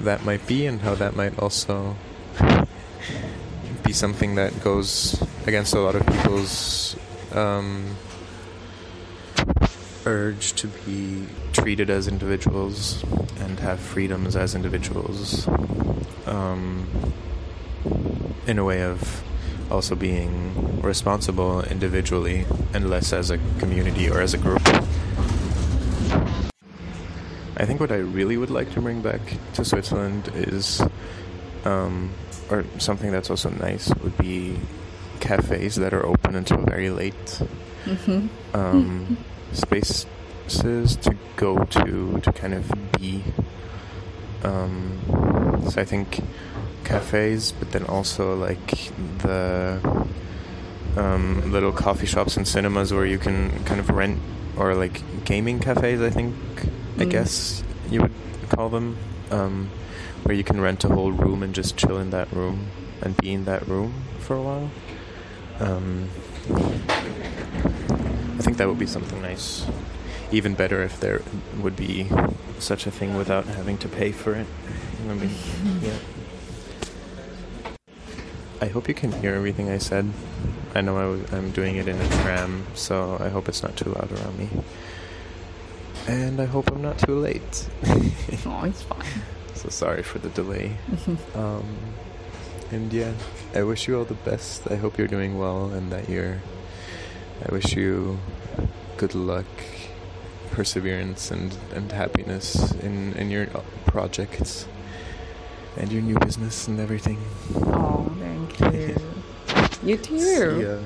[0.00, 1.96] that might be and how that might also
[3.84, 6.96] be something that goes against a lot of people's
[7.32, 7.96] um,
[10.06, 13.02] urge to be treated as individuals
[13.40, 15.48] and have freedoms as individuals
[16.26, 16.86] um,
[18.46, 19.22] in a way of
[19.70, 24.62] also being responsible individually and less as a community or as a group.
[27.56, 29.20] I think what I really would like to bring back
[29.54, 30.82] to Switzerland is,
[31.64, 32.10] um,
[32.50, 34.58] or something that's also nice, would be
[35.20, 37.42] cafes that are open until very late.
[38.52, 39.16] Um,
[39.52, 43.22] spaces to go to to kind of be.
[44.42, 44.98] Um,
[45.70, 46.20] so I think
[46.84, 49.80] cafes, but then also like the
[50.96, 54.20] um, little coffee shops and cinemas where you can kind of rent,
[54.56, 56.00] or like gaming cafes.
[56.00, 56.34] I think
[56.98, 58.12] I guess you would
[58.50, 58.96] call them,
[59.30, 59.70] um,
[60.22, 62.68] where you can rent a whole room and just chill in that room
[63.02, 64.70] and be in that room for a while.
[65.60, 66.08] Um,
[68.38, 69.66] I think that would be something nice.
[70.30, 71.22] Even better if there
[71.60, 72.08] would be
[72.58, 74.46] such a thing without having to pay for it.
[75.08, 75.30] I mean,
[75.82, 75.98] yeah.
[78.64, 80.10] I hope you can hear everything I said.
[80.74, 83.76] I know I was, I'm doing it in a tram, so I hope it's not
[83.76, 84.48] too loud around me.
[86.08, 87.68] And I hope I'm not too late.
[88.46, 89.04] Oh, it's fine.
[89.54, 90.78] so sorry for the delay.
[91.34, 91.76] um,
[92.70, 93.12] and yeah,
[93.54, 94.70] I wish you all the best.
[94.70, 96.40] I hope you're doing well and that you're.
[97.46, 98.18] I wish you
[98.96, 99.44] good luck,
[100.52, 103.46] perseverance, and, and happiness in, in your
[103.84, 104.66] projects
[105.76, 107.18] and your new business and everything.
[107.56, 108.96] Oh, thank you.
[109.84, 110.18] You too.
[110.18, 110.78] See ya.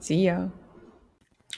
[0.00, 0.48] See ya.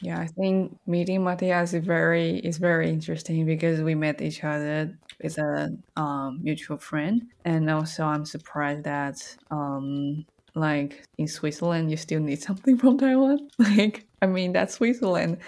[0.02, 4.98] Yeah, I think meeting Matthias is very is very interesting because we met each other
[5.22, 9.16] with a um, mutual friend, and also I'm surprised that
[9.50, 13.48] um, like in Switzerland you still need something from Taiwan.
[13.58, 15.38] Like I mean that's Switzerland,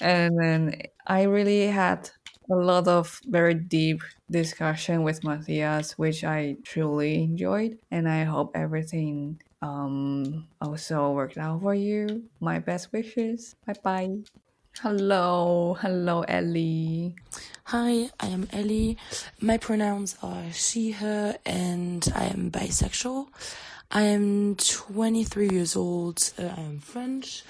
[0.00, 2.10] and then I really had
[2.50, 8.52] a lot of very deep discussion with Matthias, which I truly enjoyed, and I hope
[8.54, 12.24] everything um, also worked out for you.
[12.40, 13.54] My best wishes.
[13.66, 14.18] Bye bye.
[14.80, 17.14] Hello, hello, Ellie.
[17.64, 18.96] Hi, I am Ellie.
[19.40, 23.28] My pronouns are she, her, and I am bisexual.
[23.90, 26.32] I am 23 years old.
[26.38, 27.44] Uh, I am French.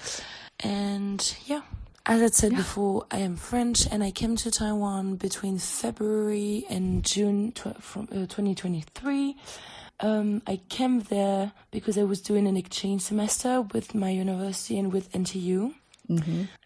[0.59, 1.61] And yeah,
[2.05, 7.03] as I said before, I am French and I came to Taiwan between February and
[7.03, 9.37] June tw- from uh, 2023.
[10.01, 14.91] Um, I came there because I was doing an exchange semester with my university and
[14.91, 15.73] with NTU.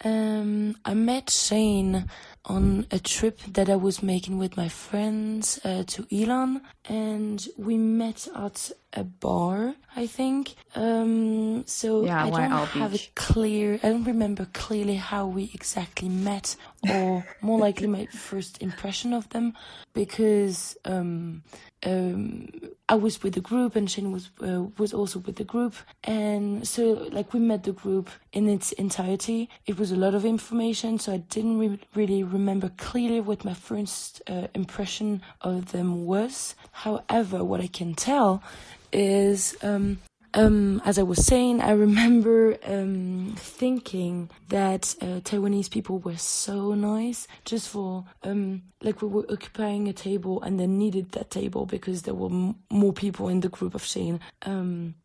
[0.04, 2.10] Um, I met Shane
[2.48, 7.78] on a trip that I was making with my friends uh, to Yilan, and we
[7.78, 9.76] met at a bar.
[9.96, 10.54] I think.
[10.76, 13.08] Um, so Yeah, I don't have Beach.
[13.08, 13.80] a clear.
[13.84, 16.56] I don't remember clearly how we exactly met,
[16.94, 19.54] or more likely my first impression of them,
[19.94, 21.42] because um,
[21.84, 22.48] um,
[22.90, 26.68] I was with the group and Shane was uh, was also with the group, and
[26.68, 29.50] so like we met the group in its entirety.
[29.66, 32.37] It was a lot of information, so I didn't re- really remember
[32.78, 36.56] clearly what my first uh, impression of them was.
[36.72, 38.44] However, what I can tell
[38.92, 39.56] is.
[39.62, 40.00] Um,
[40.34, 46.74] um, as I was saying, I remember um, thinking that uh, Taiwanese people were so
[46.76, 51.66] nice just for um, like we were occupying a table and they needed that table
[51.66, 54.20] because there were m- more people in the group of Shane.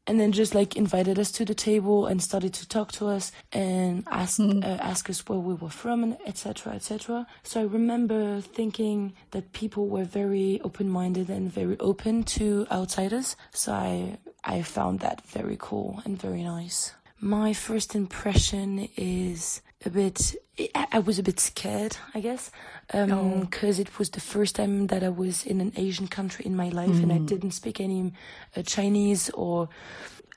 [0.06, 3.30] And then just like invited us to the table and started to talk to us
[3.52, 7.26] and ask uh, ask us where we were from and etc etc.
[7.44, 13.36] So I remember thinking that people were very open minded and very open to outsiders.
[13.52, 16.94] So I I found that very cool and very nice.
[17.20, 20.34] My first impression is a bit.
[20.92, 22.50] I was a bit scared, I guess,
[23.40, 26.68] because it was the first time that I was in an Asian country in my
[26.68, 28.12] life, and I didn't speak any
[28.56, 29.68] uh, Chinese or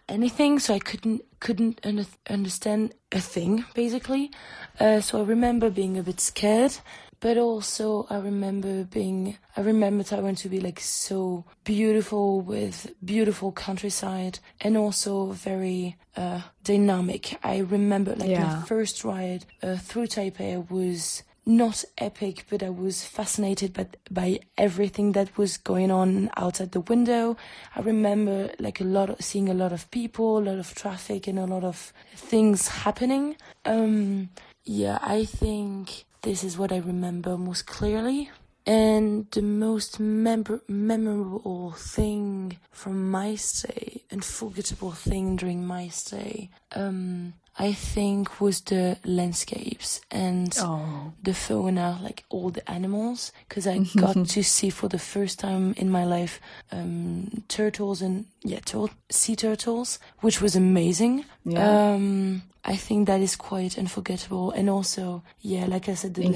[0.08, 4.32] anything, so I couldn't couldn't un- understand a thing basically.
[4.80, 6.78] Uh, so I remember being a bit scared,
[7.20, 13.52] but also I remember being I remember Taiwan to be like so beautiful with beautiful
[13.52, 17.38] countryside and also very uh, dynamic.
[17.44, 18.48] I remember like Yeah.
[18.60, 24.40] my first ride uh, through Taipei was not epic, but I was fascinated by, by
[24.58, 27.38] everything that was going on outside the window.
[27.76, 31.28] I remember like a lot of seeing a lot of people, a lot of traffic,
[31.28, 33.36] and a lot of things happening.
[33.64, 34.30] Um,
[34.64, 38.30] yeah, I think this is what I remember most clearly.
[38.66, 47.34] And the most memor- memorable thing from my stay, unforgettable thing during my stay, um,
[47.60, 53.78] I think was the landscapes and Oh, the fauna, like all the animals, because I
[53.96, 58.90] got to see for the first time in my life um, turtles and yeah, tur-
[59.10, 61.26] sea turtles, which was amazing.
[61.44, 61.94] Yeah.
[61.94, 66.34] Um, I think that is quite unforgettable, and also yeah, like I said, the In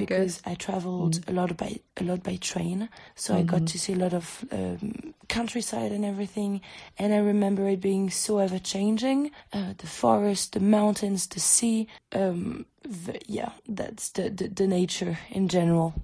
[0.00, 0.42] because.
[0.44, 3.96] I traveled a lot by a lot by train, so I got to see a
[3.96, 6.62] lot of um, countryside and everything.
[6.98, 9.30] And I remember it being so ever changing.
[9.52, 11.86] Uh, the forest, the mountains, the sea.
[12.12, 15.94] Um, v- yeah, that's the, the the nature in general.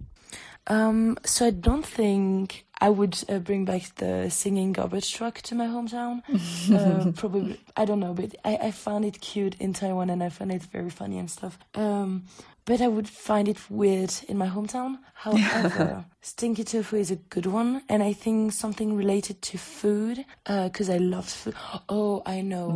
[0.68, 5.54] Um, so I don't think I would uh, bring back the singing garbage truck to
[5.54, 6.22] my hometown.
[7.08, 10.28] uh, probably, I don't know, but I, I found it cute in Taiwan and I
[10.28, 11.58] found it very funny and stuff.
[11.74, 12.24] Um,
[12.68, 14.98] but I would find it weird in my hometown.
[15.24, 20.88] However, stinky tofu is a good one, and I think something related to food, because
[20.90, 21.54] I love food.
[21.88, 22.68] Oh, I know.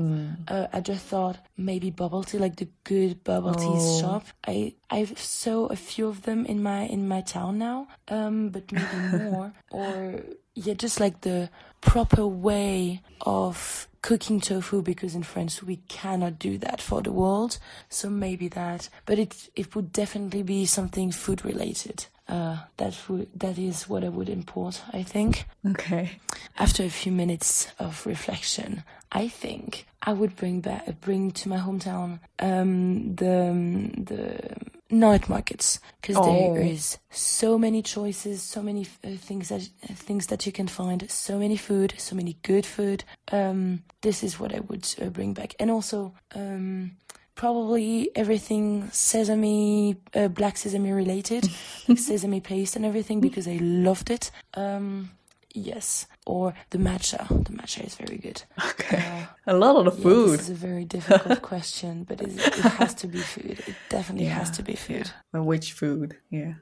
[0.48, 4.00] Uh, I just thought maybe bubble tea, like the good bubble tea Oh.
[4.00, 4.24] shop.
[4.48, 8.64] I I saw a few of them in my in my town now, um, but
[8.72, 8.96] maybe
[9.30, 9.52] more.
[9.70, 10.20] Or
[10.54, 11.48] yeah, just like the
[11.80, 17.58] proper way of cooking tofu because in France we cannot do that for the world.
[17.88, 22.06] So maybe that, but it it would definitely be something food related.
[22.28, 24.80] Uh, that would that is what I would import.
[24.92, 25.46] I think.
[25.66, 26.10] okay.
[26.58, 31.58] After a few minutes of reflection, I think I would bring back bring to my
[31.58, 33.52] hometown um, the
[34.04, 34.56] the
[34.90, 36.24] night markets because Oh.
[36.54, 39.62] there is so many choices, so many uh, things that
[39.96, 43.04] things that you can find, so many food, so many good food.
[43.32, 46.92] Um, this is what I would uh, bring back, and also um,
[47.34, 51.48] probably everything sesame, uh, black sesame related,
[51.88, 54.30] like sesame paste and everything, because I loved it.
[54.54, 55.10] Um,
[55.54, 57.26] yes, or the matcha.
[57.28, 58.42] The matcha is very good.
[58.70, 59.26] Okay.
[59.46, 60.38] a lot of the Yeah, food.
[60.38, 63.58] this is a very difficult question, but it, it has to be food.
[63.66, 65.10] It definitely has to be food.
[65.32, 66.16] But which food?
[66.30, 66.54] Yeah.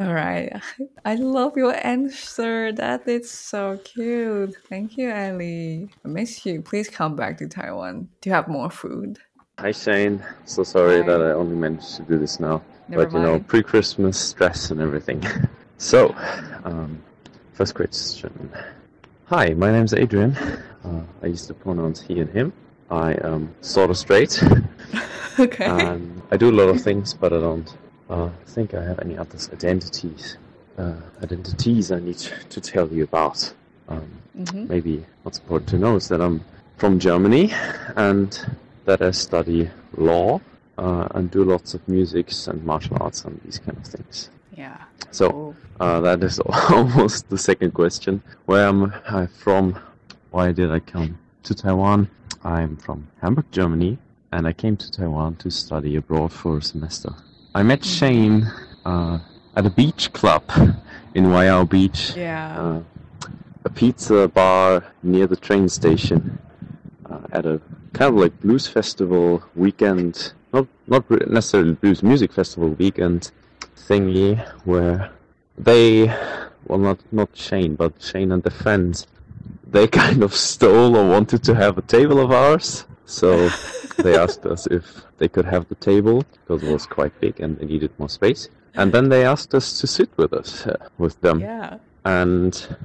[0.00, 0.52] All right.
[1.04, 2.70] I love your answer.
[2.70, 4.54] That is so cute.
[4.68, 5.90] Thank you, Ellie.
[6.04, 6.62] I miss you.
[6.62, 9.18] Please come back to Taiwan to have more food.
[9.58, 11.06] Hi Shane, so sorry Hi.
[11.08, 12.62] that I only managed to do this now.
[12.88, 15.20] Never but you know, pre-Christmas stress and everything.
[15.78, 16.14] so,
[16.62, 17.02] um,
[17.54, 18.52] first question.
[19.26, 20.36] Hi, my name's Adrian.
[20.84, 22.52] Uh, I use the pronouns he and him.
[22.88, 24.42] I am sort of straight.
[25.40, 25.66] Okay.
[25.66, 27.72] Um, I do a lot of things, but I don't
[28.10, 30.36] uh, think I have any other identities.
[30.76, 33.54] Uh, identities I need to tell you about.
[33.88, 34.68] Um, Mhm.
[34.68, 36.42] Maybe what's important to know is that I'm
[36.76, 37.52] from Germany
[37.94, 38.36] and
[38.88, 40.40] that I study law
[40.78, 44.30] uh, and do lots of musics and martial arts and these kind of things.
[44.56, 44.78] Yeah.
[45.10, 48.22] So uh, that is almost the second question.
[48.46, 49.78] Where am I from?
[50.30, 52.08] Why did I come to Taiwan?
[52.44, 53.98] I'm from Hamburg, Germany,
[54.32, 57.10] and I came to Taiwan to study abroad for a semester.
[57.54, 58.46] I met Shane
[58.86, 59.18] uh,
[59.54, 60.44] at a beach club
[61.14, 62.58] in Waiao Beach, Yeah.
[62.58, 62.80] uh,
[63.66, 66.38] a pizza bar near the train station,
[67.10, 67.60] uh, at a
[67.92, 70.32] kind of like blues festival weekend.
[70.52, 73.30] Not not necessarily blues music festival weekend
[73.76, 75.10] thingy where
[75.56, 76.06] they,
[76.66, 79.06] well, not not Shane, but Shane and the friends,
[79.66, 82.86] they kind of stole or wanted to have a table of ours.
[83.06, 83.48] So
[83.96, 87.58] they asked us if they could have the table because it was quite big and
[87.58, 88.48] they needed more space.
[88.74, 91.40] And then they asked us to sit with us, uh, with them.
[91.40, 91.78] yeah.
[92.04, 92.76] And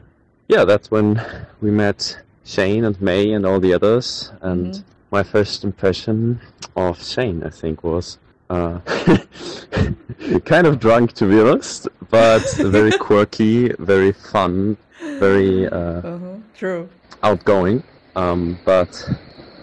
[0.48, 1.22] yeah, that's when
[1.62, 4.32] we met Shane and May and all the others.
[4.42, 6.40] And my first impression
[6.76, 8.18] of Shane, I think, was
[8.50, 8.80] uh,
[10.46, 14.78] kind of drunk, to be honest, but very quirky, very fun,
[15.20, 16.36] very uh, Uh-huh.
[16.56, 16.90] True.
[17.24, 17.84] outgoing.
[18.16, 19.10] Um, but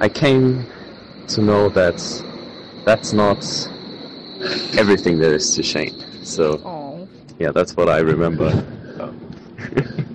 [0.01, 0.67] I came
[1.29, 1.99] to know that
[2.85, 3.45] that's not
[4.77, 6.25] everything there is to Shane.
[6.25, 7.07] So Oh.
[7.39, 8.51] yeah, that's what I remember.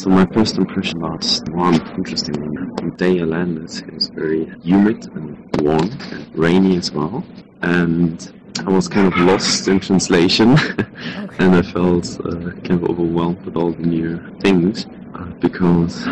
[0.00, 2.74] So my first impression about one interesting one.
[2.76, 7.22] The day I landed, it was very humid and warm and rainy as well,
[7.60, 8.32] and
[8.66, 10.56] I was kind of lost in translation,
[11.38, 12.32] and I felt uh,
[12.62, 16.08] kind of overwhelmed with all the new things uh, because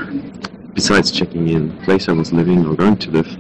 [0.74, 3.38] besides checking in the place I was living or going to live,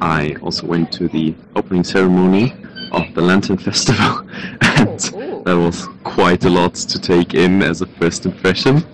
[0.00, 2.54] I also went to the opening ceremony
[2.92, 4.20] of the Lantern Festival,
[4.60, 5.00] and
[5.44, 8.84] that was quite a lot to take in as a first impression.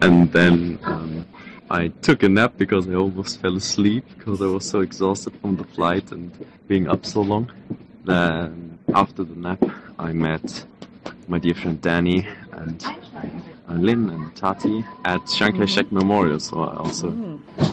[0.00, 1.26] And then um,
[1.70, 5.56] I took a nap because I almost fell asleep because I was so exhausted from
[5.56, 6.32] the flight and
[6.66, 7.50] being up so long.
[8.04, 9.62] Then after the nap,
[9.98, 10.64] I met
[11.26, 12.82] my dear friend Danny and
[13.68, 16.40] uh, Lynn and Tati at Chiang Kai-shek Memorial.
[16.40, 17.10] So I also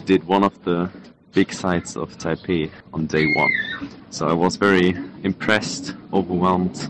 [0.06, 0.90] did one of the
[1.32, 3.90] big sites of Taipei on day one.
[4.10, 6.90] So I was very impressed, overwhelmed,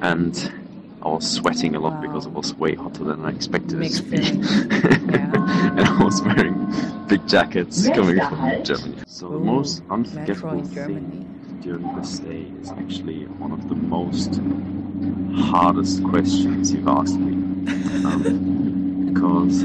[0.00, 0.52] and
[1.06, 4.02] I was sweating a lot because it was way hotter than I expected it to
[4.02, 4.16] be.
[4.16, 9.02] and I was wearing big jackets coming from Germany.
[9.06, 14.40] So the most unforgettable thing during this day is actually one of the most
[15.48, 17.34] hardest questions you've asked me.
[18.04, 19.62] Um, because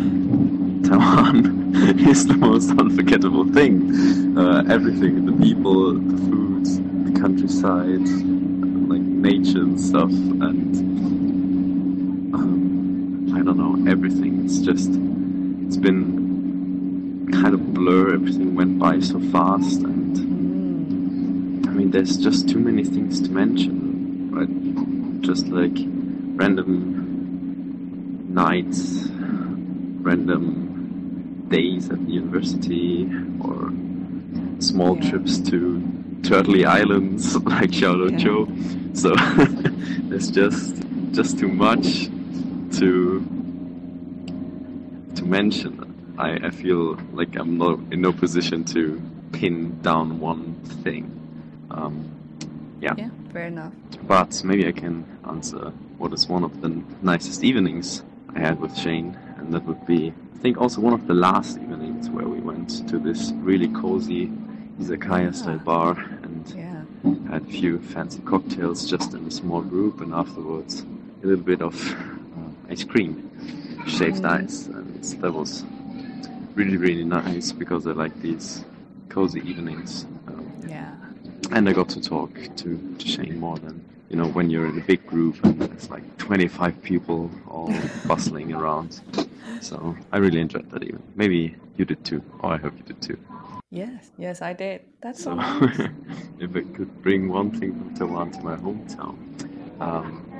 [0.87, 1.73] Taiwan
[2.07, 4.37] is the most unforgettable thing.
[4.37, 6.65] Uh, everything, the people, the food,
[7.11, 8.07] the countryside,
[8.89, 11.20] like nature and stuff, and
[12.33, 14.45] I don't know, everything.
[14.45, 18.13] It's just, it's been kind of blur.
[18.13, 24.31] Everything went by so fast, and I mean, there's just too many things to mention,
[24.31, 25.21] right?
[25.21, 25.77] Just like
[26.35, 29.07] random nights,
[30.01, 33.09] random days at the university,
[33.43, 33.71] or
[34.61, 35.81] small trips to
[36.21, 38.97] Turtley Islands, like Xiaoliuqiu.
[38.97, 39.15] So
[40.09, 40.75] there's just
[41.11, 42.09] just too much
[42.79, 43.19] to
[45.15, 45.87] to mention.
[46.17, 49.01] I, I feel like I'm not in no position to
[49.31, 51.05] pin down one thing.
[51.71, 52.09] Um,
[52.81, 52.93] yeah.
[52.97, 53.73] Yeah, fair enough.
[54.03, 58.03] But maybe I can answer what is one of the nicest evenings
[58.35, 61.57] I had with Shane, and that would be, I think, also one of the last
[61.57, 64.27] evenings where we went to this really cozy
[64.79, 65.91] izakaya style bar
[66.23, 70.85] and had a few fancy cocktails just in a small group, and afterwards
[71.23, 71.75] a little bit of
[72.71, 73.29] ice cream,
[73.87, 75.63] shaved ice, and that was
[76.55, 78.63] really really nice because I like these
[79.09, 80.05] cozy evenings.
[80.27, 80.95] Um, Yeah.
[81.51, 82.69] and I got to talk to,
[82.99, 86.05] to Shane more than you know when you're in a big group and there's like
[86.17, 87.73] 25 people all
[88.07, 89.01] bustling around.
[89.59, 91.01] So I really enjoyed that even.
[91.15, 93.17] Maybe you did too, or I hope you did too.
[93.69, 94.81] Yes, yes, I did.
[95.01, 95.79] That's so So nice.
[96.39, 99.15] if I could bring one thing from Taiwan to my hometown,
[99.79, 100.30] um,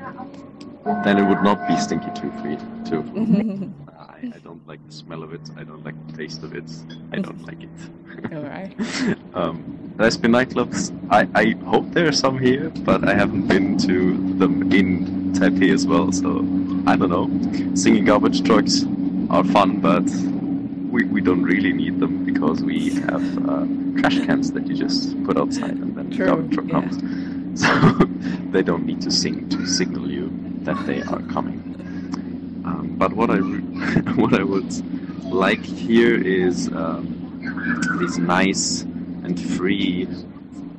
[0.85, 3.03] then it would not be stinky tree free too.
[3.97, 5.41] I, I don't like the smell of it.
[5.57, 6.69] I don't like the taste of it.
[7.11, 8.33] I don't like it.
[8.33, 8.75] All right.
[9.33, 10.91] um, lesbian nightclubs.
[11.09, 15.73] I, I hope there are some here, but I haven't been to them in Taipei
[15.73, 16.11] as well.
[16.11, 16.39] So
[16.87, 17.75] I don't know.
[17.75, 18.85] Singing garbage trucks
[19.29, 20.03] are fun, but
[20.91, 23.65] we, we don't really need them because we have uh,
[23.99, 26.81] trash cans that you just put outside and then the garbage truck yeah.
[26.81, 27.61] comes.
[27.61, 27.67] So
[28.51, 30.20] they don't need to sing to signal you
[30.63, 31.59] that they are coming.
[32.65, 33.37] Um, but what I
[34.21, 34.71] what I would
[35.31, 38.81] like here is um, these nice
[39.23, 40.07] and free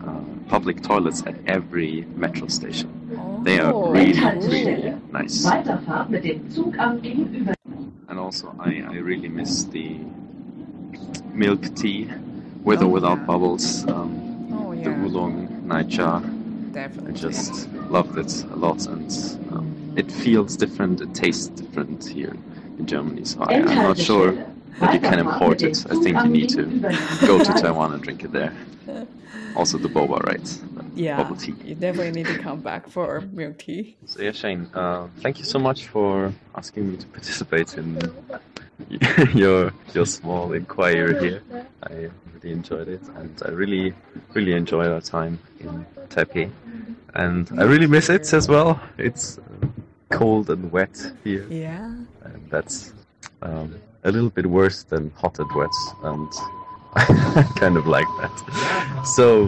[0.06, 2.88] uh, public toilets at every metro station.
[3.44, 5.44] They are Oh, really really nice.
[5.44, 7.54] Weiterfahrt mit dem Zug am Gegenüber.
[8.08, 9.96] And also, I, I really miss the
[11.32, 12.08] milk tea,
[12.64, 13.26] with or Oh, without yeah.
[13.26, 13.84] bubbles.
[13.88, 14.12] Um,
[14.52, 16.22] Oh The yeah, oolong nightjar.
[16.22, 17.12] I definitely.
[17.12, 19.11] just loved it a lot, and
[19.53, 21.01] um, it feels different.
[21.01, 22.34] It tastes different here
[22.78, 23.24] in Germany.
[23.24, 24.32] So I, I'm not sure
[24.80, 25.84] that you can import it.
[25.90, 26.64] I think you need to
[27.26, 28.53] go to Taiwan and drink it there.
[29.55, 30.61] Also, the boba, right?
[30.95, 31.55] Yeah, Bubble tea.
[31.62, 33.97] you definitely need to come back for milk tea.
[34.07, 37.86] So yeah, Shane, uh, thank you so much for asking me to participate in
[39.34, 41.43] your your small inquiry here.
[41.82, 42.09] I
[42.43, 43.95] really enjoyed it, and I really
[44.34, 46.51] really enjoyed our time in Taipei,
[47.14, 48.80] and I really miss it as well.
[48.99, 49.38] It's
[50.11, 51.95] cold and wet here, Yeah.
[52.24, 52.93] and that's
[53.43, 53.74] um,
[54.05, 55.70] a little bit worse than hot and wet,
[56.05, 56.28] and
[56.95, 59.03] I kind of like that.
[59.16, 59.47] So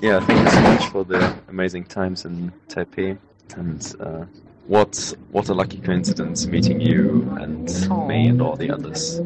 [0.00, 3.16] yeah, thank you so much for the amazing times in Taipei,
[3.56, 4.24] and uh,
[4.66, 7.66] what what a lucky coincidence meeting you and
[8.06, 9.18] me and all the others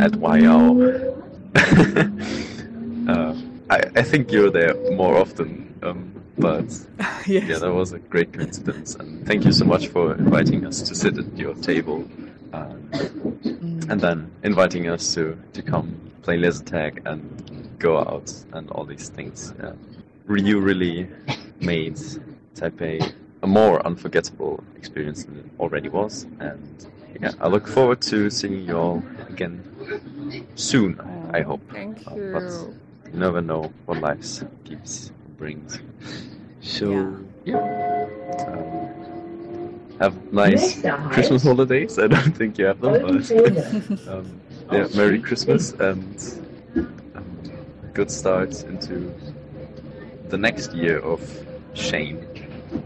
[0.00, 1.14] at YO.
[3.08, 3.34] uh,
[3.70, 6.64] I I think you're there more often, um, but
[7.26, 7.48] yes.
[7.48, 10.94] yeah, that was a great coincidence, and thank you so much for inviting us to
[10.94, 12.04] sit at your table,
[12.52, 12.74] uh,
[13.88, 18.84] and then inviting us to to come play laser tag and go out and all
[18.84, 19.54] these things.
[19.58, 19.72] Yeah.
[20.28, 21.08] You really
[21.60, 21.96] made
[22.54, 26.86] Taipei a more unforgettable experience than it already was, and
[27.20, 29.62] yeah, I look forward to seeing you all again
[30.54, 31.00] soon.
[31.32, 31.60] I hope.
[31.72, 32.32] Thank Uh, you.
[32.32, 35.80] but you never know what life keeps brings.
[36.60, 36.90] So
[37.44, 37.58] yeah,
[38.46, 38.88] um,
[40.00, 41.98] have nice Christmas holidays.
[41.98, 43.30] I don't think you have them, but
[44.08, 44.40] um,
[44.72, 46.16] yeah, Merry Christmas and
[47.14, 47.38] um,
[47.94, 49.12] good start into
[50.28, 51.20] the next year of
[51.74, 52.26] Shane.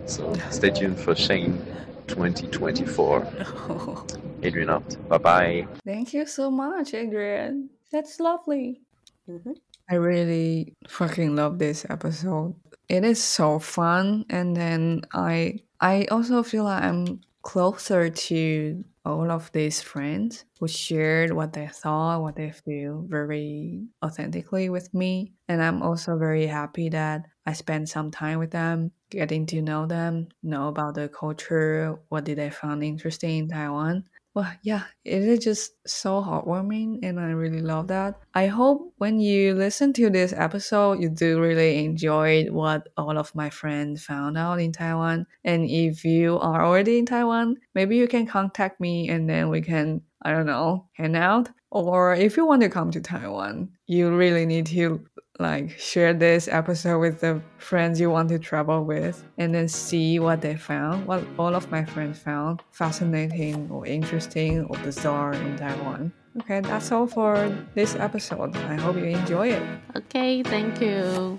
[0.06, 1.60] So stay tuned for Shane
[2.06, 3.26] 2024.
[4.42, 4.96] Adrian out.
[5.08, 5.66] Bye bye.
[5.84, 7.70] Thank you so much, Adrian.
[7.92, 8.80] That's lovely.
[9.28, 9.52] Mm-hmm.
[9.90, 12.54] I really fucking love this episode.
[12.88, 19.30] It is so fun, and then I I also feel like I'm closer to all
[19.30, 25.32] of these friends who shared what they thought, what they feel very authentically with me.
[25.48, 29.86] And I'm also very happy that I spent some time with them, getting to know
[29.86, 34.04] them, know about the culture, what did they find interesting in Taiwan.
[34.34, 38.18] Well, yeah, it is just so heartwarming, and I really love that.
[38.32, 43.34] I hope when you listen to this episode, you do really enjoy what all of
[43.34, 45.26] my friends found out in Taiwan.
[45.44, 49.60] And if you are already in Taiwan, maybe you can contact me, and then we
[49.60, 51.50] can, I don't know, hang out.
[51.70, 55.04] Or if you want to come to Taiwan, you really need to
[55.42, 60.18] like share this episode with the friends you want to travel with and then see
[60.18, 65.56] what they found what all of my friends found fascinating or interesting or bizarre in
[65.56, 68.56] taiwan okay that's all for this episode.
[68.56, 69.62] I hope you enjoy it.
[69.96, 71.38] Okay, thank you.